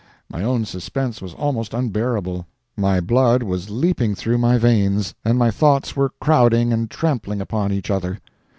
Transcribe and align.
My 0.31 0.43
own 0.43 0.65
suspense 0.65 1.21
was 1.21 1.35
almost 1.35 1.75
unbearable—my 1.75 3.01
blood 3.01 3.43
was 3.43 3.69
leaping 3.69 4.15
through 4.15 4.39
my 4.39 4.57
veins, 4.57 5.13
and 5.23 5.37
my 5.37 5.51
thoughts 5.51 5.95
were 5.95 6.09
crowding 6.19 6.73
and 6.73 6.89
trampling 6.89 7.39
upon 7.39 7.71
each 7.71 7.91
other. 7.91 8.17